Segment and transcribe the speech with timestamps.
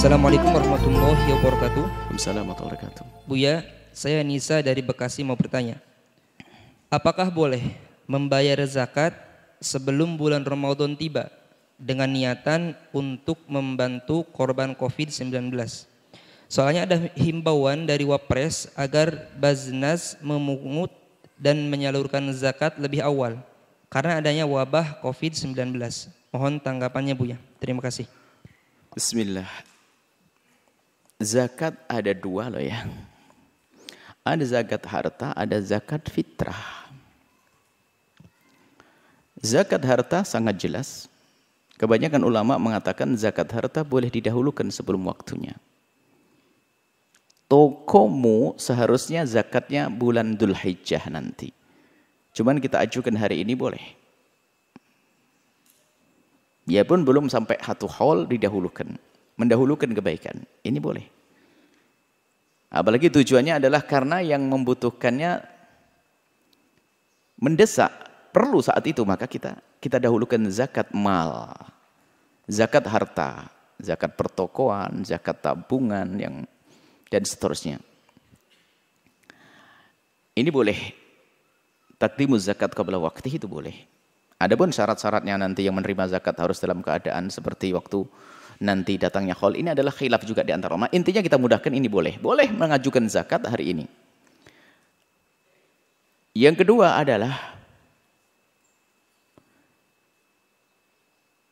[0.00, 1.84] Assalamualaikum warahmatullahi wabarakatuh.
[1.84, 3.04] Waalaikumsalam warahmatullahi wabarakatuh.
[3.28, 5.76] Buya, saya Nisa dari Bekasi mau bertanya.
[6.88, 7.76] Apakah boleh
[8.08, 9.12] membayar zakat
[9.60, 11.28] sebelum bulan Ramadan tiba
[11.76, 15.52] dengan niatan untuk membantu korban COVID-19?
[16.48, 20.96] Soalnya ada himbauan dari Wapres agar Baznas memungut
[21.36, 23.36] dan menyalurkan zakat lebih awal
[23.92, 25.76] karena adanya wabah COVID-19.
[26.32, 27.36] Mohon tanggapannya Buya.
[27.60, 28.08] Terima kasih.
[28.96, 29.69] Bismillah.
[31.20, 32.88] Zakat ada dua loh ya.
[34.24, 36.88] Ada zakat harta, ada zakat fitrah.
[39.44, 41.12] Zakat harta sangat jelas.
[41.76, 45.60] Kebanyakan ulama mengatakan zakat harta boleh didahulukan sebelum waktunya.
[47.52, 51.52] Tokomu seharusnya zakatnya bulan Dhul Hijjah nanti.
[52.32, 53.84] Cuman kita ajukan hari ini boleh.
[56.64, 58.96] Ya pun belum sampai satu haul didahulukan
[59.40, 60.44] mendahulukan kebaikan.
[60.60, 61.19] Ini boleh.
[62.70, 65.42] Apalagi tujuannya adalah karena yang membutuhkannya
[67.42, 67.90] mendesak,
[68.30, 71.50] perlu saat itu maka kita kita dahulukan zakat mal,
[72.46, 73.50] zakat harta,
[73.82, 76.34] zakat pertokoan, zakat tabungan yang
[77.10, 77.82] dan seterusnya.
[80.38, 80.78] Ini boleh.
[81.98, 83.74] Takdimu zakat qabla waktu itu boleh.
[84.40, 88.08] Adapun syarat-syaratnya nanti yang menerima zakat harus dalam keadaan seperti waktu
[88.60, 89.56] nanti datangnya khol.
[89.56, 90.92] Ini adalah khilaf juga di antara ulama.
[90.92, 92.20] Intinya kita mudahkan ini boleh.
[92.20, 93.84] Boleh mengajukan zakat hari ini.
[96.36, 97.58] Yang kedua adalah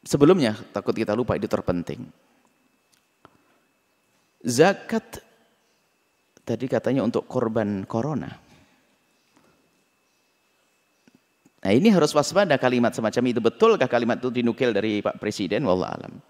[0.06, 2.06] sebelumnya takut kita lupa itu terpenting.
[4.38, 5.18] Zakat
[6.46, 8.30] tadi katanya untuk korban corona.
[11.58, 13.40] Nah ini harus waspada kalimat semacam itu.
[13.42, 15.66] Betulkah kalimat itu dinukil dari Pak Presiden?
[15.66, 16.22] Wallah alam.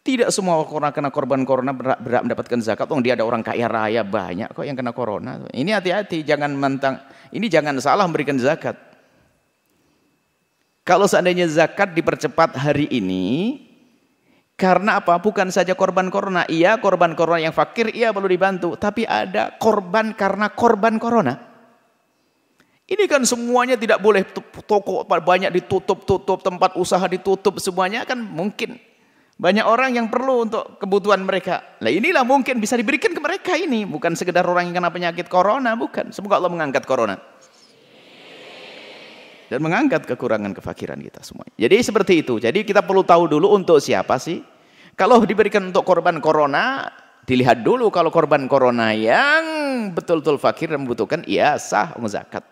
[0.00, 2.88] Tidak semua orang kena korban corona berat, berat mendapatkan zakat.
[2.88, 5.44] Oh, dia ada orang kaya raya banyak kok yang kena corona.
[5.52, 7.04] Ini hati-hati, jangan mentang.
[7.28, 8.80] Ini jangan salah memberikan zakat.
[10.88, 13.60] Kalau seandainya zakat dipercepat hari ini,
[14.56, 15.20] karena apa?
[15.20, 16.48] Bukan saja korban corona.
[16.48, 18.80] Iya, korban corona yang fakir, iya perlu dibantu.
[18.80, 21.36] Tapi ada korban karena korban corona.
[22.88, 24.24] Ini kan semuanya tidak boleh
[24.64, 28.80] toko banyak ditutup-tutup, tempat usaha ditutup, semuanya kan mungkin
[29.40, 31.80] banyak orang yang perlu untuk kebutuhan mereka.
[31.80, 33.88] Nah inilah mungkin bisa diberikan ke mereka ini.
[33.88, 36.12] Bukan sekedar orang yang kena penyakit corona, bukan.
[36.12, 37.16] Semoga Allah mengangkat corona.
[39.48, 41.48] Dan mengangkat kekurangan kefakiran kita semua.
[41.56, 42.36] Jadi seperti itu.
[42.36, 44.44] Jadi kita perlu tahu dulu untuk siapa sih.
[44.92, 46.92] Kalau diberikan untuk korban corona,
[47.24, 49.40] dilihat dulu kalau korban corona yang
[49.96, 52.44] betul-betul fakir dan membutuhkan, iya sah zakat.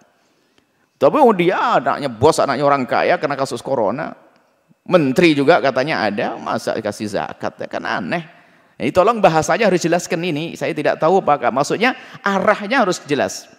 [0.96, 4.16] Tapi oh dia anaknya bos, anaknya orang kaya kena kasus corona,
[4.88, 7.60] Menteri juga katanya ada, masa dikasih zakat?
[7.60, 8.24] Ya kan aneh.
[8.80, 10.56] Ini tolong bahasanya harus jelaskan ini.
[10.56, 11.92] Saya tidak tahu apakah maksudnya
[12.24, 13.50] arahnya harus jelas.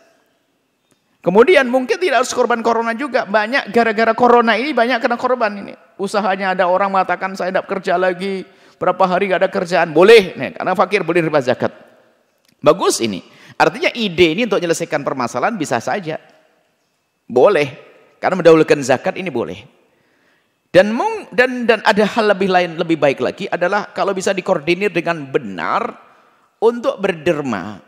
[1.19, 3.29] Kemudian mungkin tidak harus korban corona juga.
[3.29, 5.73] Banyak gara-gara corona ini banyak kena korban ini.
[5.99, 8.47] Usahanya ada orang mengatakan saya tidak kerja lagi.
[8.79, 9.91] Berapa hari gak ada kerjaan.
[9.91, 10.33] Boleh.
[10.39, 11.75] Nih, karena fakir boleh riba zakat.
[12.63, 13.19] Bagus ini.
[13.59, 16.15] Artinya ide ini untuk menyelesaikan permasalahan bisa saja.
[17.27, 17.75] Boleh.
[18.23, 19.78] Karena mendahulukan zakat ini boleh.
[20.69, 20.93] Dan
[21.33, 25.97] dan dan ada hal lebih lain lebih baik lagi adalah kalau bisa dikoordinir dengan benar
[26.61, 27.81] untuk berderma,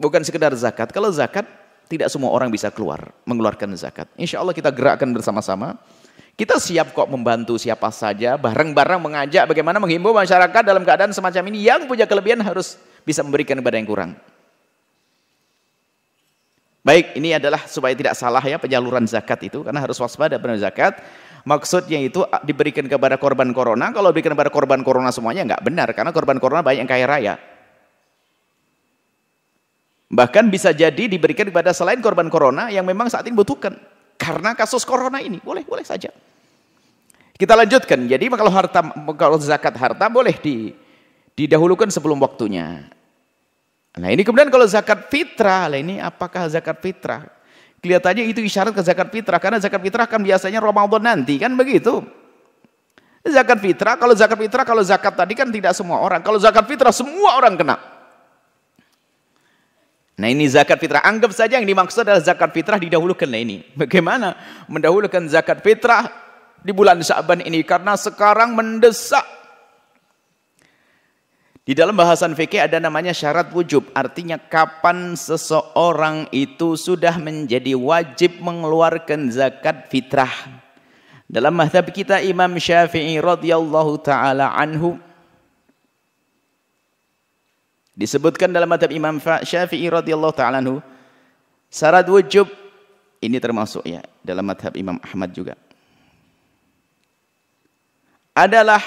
[0.00, 0.88] bukan sekedar zakat.
[0.96, 1.44] Kalau zakat
[1.92, 4.08] tidak semua orang bisa keluar mengeluarkan zakat.
[4.16, 5.76] Insya Allah kita gerakkan bersama-sama.
[6.32, 11.68] Kita siap kok membantu siapa saja, bareng-bareng mengajak bagaimana menghimbau masyarakat dalam keadaan semacam ini
[11.68, 14.10] yang punya kelebihan harus bisa memberikan kepada yang kurang.
[16.80, 20.98] Baik, ini adalah supaya tidak salah ya penyaluran zakat itu karena harus waspada pada zakat.
[21.42, 23.90] Maksudnya itu diberikan kepada korban corona.
[23.90, 25.88] Kalau diberikan kepada korban corona semuanya nggak benar.
[25.90, 27.34] Karena korban corona banyak yang kaya raya.
[30.12, 33.74] Bahkan bisa jadi diberikan kepada selain korban corona yang memang saat ini butuhkan.
[34.14, 35.42] Karena kasus corona ini.
[35.42, 36.14] Boleh, boleh saja.
[37.34, 38.06] Kita lanjutkan.
[38.06, 38.80] Jadi kalau harta
[39.18, 40.70] kalau zakat harta boleh di,
[41.34, 42.86] didahulukan sebelum waktunya.
[43.98, 47.26] Nah ini kemudian kalau zakat fitrah, ini apakah zakat fitrah?
[47.82, 52.06] Kelihatannya itu isyarat ke zakat fitrah karena zakat fitrah kan biasanya Ramadan nanti kan begitu.
[53.26, 56.22] Zakat fitrah kalau zakat fitrah kalau zakat tadi kan tidak semua orang.
[56.22, 57.76] Kalau zakat fitrah semua orang kena.
[60.14, 61.02] Nah ini zakat fitrah.
[61.02, 63.26] Anggap saja yang dimaksud adalah zakat fitrah didahulukan.
[63.26, 64.38] Nah ini bagaimana
[64.70, 66.06] mendahulukan zakat fitrah
[66.62, 69.26] di bulan Syaban ini karena sekarang mendesak
[71.62, 78.42] di dalam bahasan fikih ada namanya syarat wujub, artinya kapan seseorang itu sudah menjadi wajib
[78.42, 80.32] mengeluarkan zakat fitrah.
[81.30, 85.00] Dalam mazhab kita Imam Syafi'i radhiyallahu taala anhu
[87.92, 90.80] Disebutkan dalam madhab Imam Syafi'i radhiyallahu taala anhu
[91.68, 92.48] syarat wujub
[93.20, 95.54] ini termasuk ya dalam madhab Imam Ahmad juga.
[98.32, 98.80] Adalah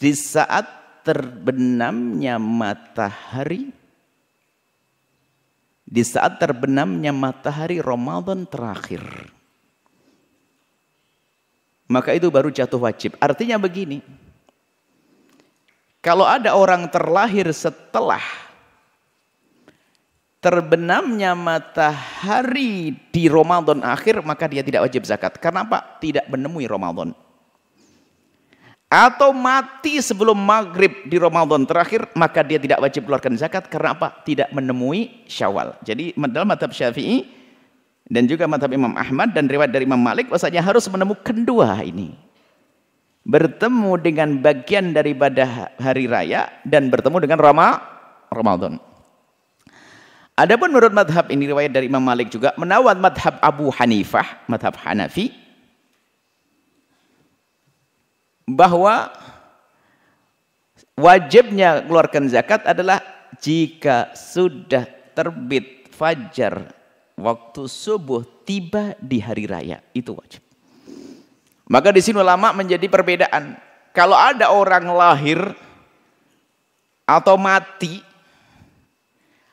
[0.00, 0.66] di saat
[1.04, 3.80] terbenamnya matahari
[5.90, 9.02] di saat terbenamnya matahari Ramadan terakhir.
[11.90, 13.18] Maka itu baru jatuh wajib.
[13.18, 13.98] Artinya begini,
[15.98, 18.22] kalau ada orang terlahir setelah
[20.38, 25.34] terbenamnya matahari di Ramadan akhir, maka dia tidak wajib zakat.
[25.42, 25.98] Karena apa?
[25.98, 27.10] Tidak menemui Ramadan.
[28.90, 33.70] Atau mati sebelum maghrib di Ramadan terakhir, maka dia tidak wajib keluarkan zakat.
[33.70, 34.18] Karena apa?
[34.26, 35.78] Tidak menemui syawal.
[35.86, 37.22] Jadi dalam madhab syafi'i,
[38.10, 42.18] dan juga madhab Imam Ahmad dan riwayat dari Imam Malik, bahasanya harus menemukan dua ini
[43.22, 47.78] bertemu dengan bagian daripada hari raya dan bertemu dengan Rama,
[48.32, 48.80] Ramadan.
[50.34, 55.30] Adapun menurut madhab ini riwayat dari Imam Malik juga menawan madhab Abu Hanifah, madhab Hanafi,
[58.44, 59.10] bahwa
[60.96, 63.00] wajibnya keluarkan zakat adalah
[63.40, 64.84] jika sudah
[65.16, 66.72] terbit fajar
[67.16, 70.42] waktu subuh tiba di hari raya itu wajib.
[71.70, 73.54] Maka di sini ulama menjadi perbedaan.
[73.94, 75.38] Kalau ada orang lahir
[77.06, 78.02] atau mati,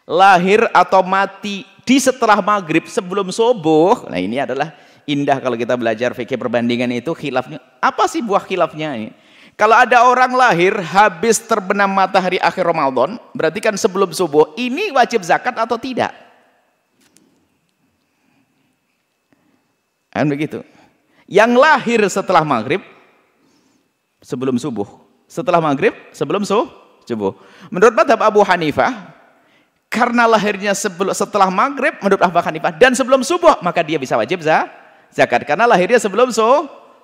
[0.05, 4.73] lahir atau mati di setelah maghrib sebelum subuh, nah ini adalah
[5.07, 7.63] indah kalau kita belajar fikih perbandingan itu khilafnya.
[7.79, 9.09] Apa sih buah khilafnya ini?
[9.57, 15.25] Kalau ada orang lahir habis terbenam matahari akhir Ramadan, berarti kan sebelum subuh, ini wajib
[15.25, 16.13] zakat atau tidak?
[20.13, 20.61] Kan begitu
[21.27, 22.79] yang lahir setelah maghrib
[24.23, 24.87] sebelum subuh.
[25.27, 27.35] Setelah maghrib sebelum subuh.
[27.67, 29.11] Menurut madhab Abu Hanifah,
[29.91, 34.39] karena lahirnya sebelum, setelah maghrib menurut Abu Hanifah dan sebelum subuh maka dia bisa wajib
[35.11, 36.29] zakat karena lahirnya sebelum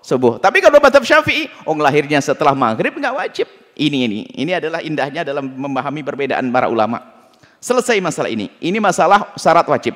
[0.03, 0.37] subuh.
[0.37, 3.47] Tapi kalau madhab Syafi'i, oh lahirnya setelah maghrib nggak wajib.
[3.73, 7.01] Ini ini ini adalah indahnya dalam memahami perbedaan para ulama.
[7.63, 8.51] Selesai masalah ini.
[8.59, 9.95] Ini masalah syarat wajib.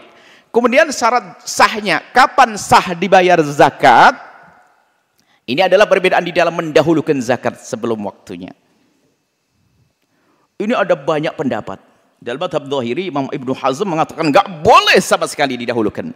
[0.56, 4.15] Kemudian syarat sahnya, kapan sah dibayar zakat?
[5.48, 8.56] Ini adalah perbedaan di dalam mendahulukan zakat sebelum waktunya.
[10.57, 11.80] Ini ada banyak pendapat.
[12.18, 16.10] Dalam madhab Imam Ibnu Hazm mengatakan enggak boleh sama sekali didahulukan.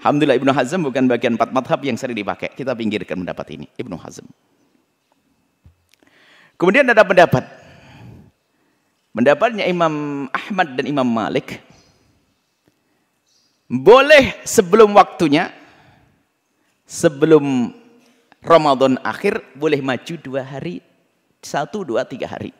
[0.00, 2.56] Alhamdulillah Ibnu Hazm bukan bagian empat madhab yang sering dipakai.
[2.56, 3.68] Kita pinggirkan pendapat ini.
[3.76, 4.24] Ibnu Hazm.
[6.56, 7.44] Kemudian ada pendapat.
[9.12, 11.60] Pendapatnya Imam Ahmad dan Imam Malik
[13.70, 15.52] boleh sebelum waktunya,
[16.88, 17.76] sebelum
[18.40, 20.80] Ramadan akhir, boleh maju dua hari,
[21.44, 22.56] satu, dua, tiga hari.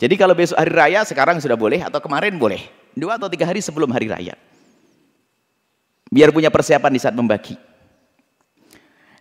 [0.00, 2.64] Jadi kalau besok hari raya, sekarang sudah boleh, atau kemarin boleh.
[2.96, 4.34] Dua atau tiga hari sebelum hari raya.
[6.08, 7.54] Biar punya persiapan di saat membagi.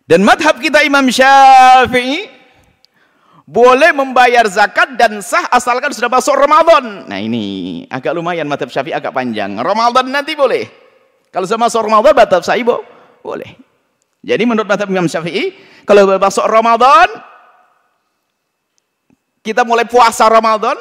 [0.08, 2.32] Dan madhab kita Imam Syafi'i,
[3.44, 7.08] boleh membayar zakat dan sah asalkan sudah masuk Ramadan.
[7.08, 9.60] Nah ini agak lumayan madhab Syafi'i agak panjang.
[9.60, 10.68] Ramadan nanti boleh.
[11.28, 13.52] Kalau sama masuk Ramadan batal sahih boleh.
[14.24, 17.08] Jadi menurut mazhab Imam Syafi'i, kalau masuk Ramadan
[19.44, 20.76] kita mulai puasa Ramadan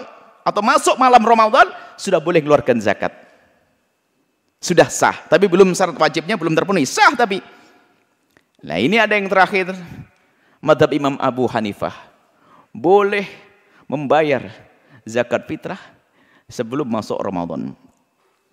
[0.46, 1.66] atau masuk malam Ramadan
[1.98, 3.25] sudah boleh keluarkan zakat.
[4.56, 6.88] Sudah sah, tapi belum syarat wajibnya belum terpenuhi.
[6.88, 7.38] Sah tapi.
[8.64, 9.70] Nah, ini ada yang terakhir.
[10.64, 11.94] Madhab Imam Abu Hanifah.
[12.72, 13.28] Boleh
[13.86, 14.48] membayar
[15.06, 15.78] zakat fitrah
[16.50, 17.76] sebelum masuk Ramadan.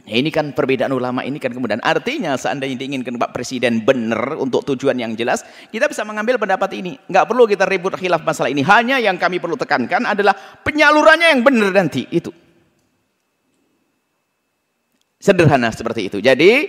[0.03, 4.67] Nah, ini kan perbedaan ulama ini kan kemudian artinya seandainya diinginkan Pak Presiden benar untuk
[4.67, 6.99] tujuan yang jelas, kita bisa mengambil pendapat ini.
[7.07, 8.67] Enggak perlu kita ribut khilaf masalah ini.
[8.67, 12.42] Hanya yang kami perlu tekankan adalah penyalurannya yang benar nanti itu.
[15.23, 16.19] Sederhana seperti itu.
[16.19, 16.67] Jadi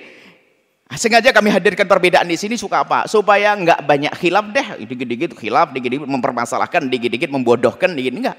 [0.95, 3.11] sengaja kami hadirkan perbedaan di sini suka apa?
[3.11, 4.87] Supaya enggak banyak khilaf deh.
[4.87, 8.39] Dikit-dikit khilaf, dikit-dikit mempermasalahkan, dikit-dikit membodohkan, dikit enggak.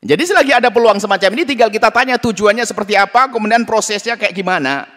[0.00, 4.32] Jadi selagi ada peluang semacam ini tinggal kita tanya tujuannya seperti apa, kemudian prosesnya kayak
[4.32, 4.88] gimana.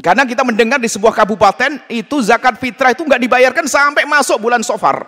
[0.00, 4.64] Karena kita mendengar di sebuah kabupaten itu zakat fitrah itu nggak dibayarkan sampai masuk bulan
[4.64, 5.04] Sofar.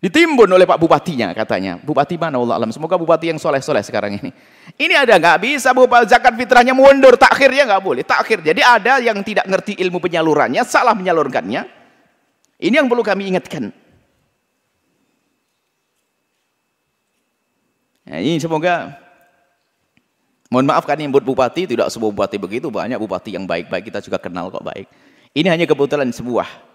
[0.00, 1.76] Ditimbun oleh Pak Bupatinya katanya.
[1.76, 2.72] Bupati mana Allah alam.
[2.72, 4.32] Semoga bupati yang soleh-soleh sekarang ini.
[4.80, 7.20] Ini ada nggak bisa bupati zakat fitrahnya mundur.
[7.20, 8.00] Takhirnya nggak boleh.
[8.00, 8.40] Takhir.
[8.40, 11.68] Jadi ada yang tidak ngerti ilmu penyalurannya, salah menyalurkannya.
[12.64, 13.68] Ini yang perlu kami ingatkan.
[18.08, 18.96] Ya, ini semoga
[20.48, 24.00] mohon maaf kan yang buat bupati tidak semua bupati begitu banyak bupati yang baik-baik kita
[24.00, 24.88] juga kenal kok baik.
[25.36, 26.69] Ini hanya kebetulan sebuah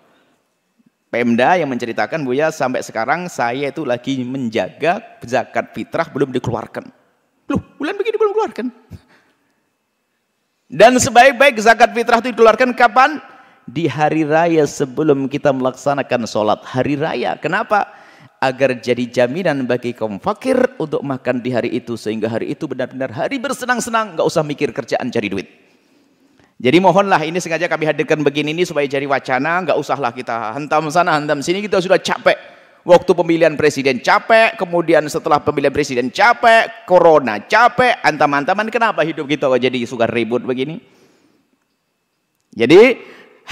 [1.15, 6.91] Pemda yang menceritakan Buya sampai sekarang saya itu lagi menjaga zakat fitrah belum dikeluarkan.
[7.47, 8.67] Loh, bulan begini belum keluarkan.
[10.67, 13.23] Dan sebaik-baik zakat fitrah itu dikeluarkan kapan?
[13.63, 17.39] Di hari raya sebelum kita melaksanakan sholat hari raya.
[17.39, 17.95] Kenapa?
[18.43, 21.95] Agar jadi jaminan bagi kaum fakir untuk makan di hari itu.
[21.95, 24.19] Sehingga hari itu benar-benar hari bersenang-senang.
[24.19, 25.64] Nggak usah mikir kerjaan cari duit.
[26.55, 29.63] Jadi mohonlah ini sengaja kami hadirkan begini ini supaya jadi wacana.
[29.67, 31.59] Nggak usahlah kita hantam sana, hantam sini.
[31.59, 38.69] Kita sudah capek Waktu pemilihan presiden capek, kemudian setelah pemilihan presiden capek, corona capek, antam-antaman
[38.69, 40.77] kenapa hidup kita kok jadi suka ribut begini?
[42.53, 43.01] Jadi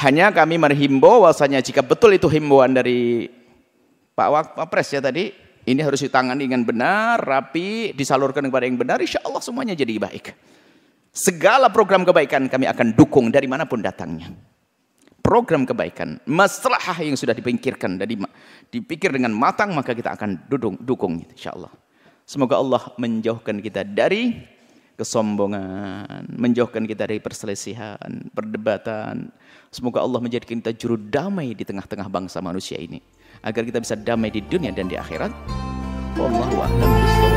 [0.05, 3.25] hanya kami menghimbau bahwasanya jika betul itu himbauan dari
[4.13, 5.33] Pak Wak Pres ya tadi,
[5.65, 10.29] ini harus ditangani dengan benar, rapi, disalurkan kepada yang benar, insya Allah semuanya jadi baik.
[11.13, 14.33] Segala program kebaikan kami akan dukung dari mana pun datangnya
[15.23, 18.05] program kebaikan, maslahah yang sudah dipikirkan dan
[18.69, 21.71] dipikir dengan matang maka kita akan dudung, dukung insyaallah.
[22.27, 24.35] Semoga Allah menjauhkan kita dari
[24.99, 29.31] kesombongan, menjauhkan kita dari perselisihan, perdebatan.
[29.73, 33.01] Semoga Allah menjadikan kita juru damai di tengah-tengah bangsa manusia ini
[33.41, 35.31] agar kita bisa damai di dunia dan di akhirat.
[36.13, 37.32] Wallahu a'lam